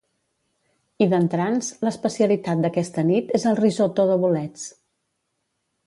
[1.05, 4.69] I d'entrants, l'especialitat d'aquesta nit és el risotto de bolets.